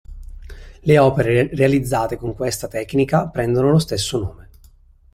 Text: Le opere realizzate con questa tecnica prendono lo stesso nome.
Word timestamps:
Le 0.81 0.97
opere 0.97 1.49
realizzate 1.53 2.17
con 2.17 2.33
questa 2.33 2.67
tecnica 2.67 3.27
prendono 3.27 3.69
lo 3.69 3.77
stesso 3.77 4.17
nome. 4.17 4.47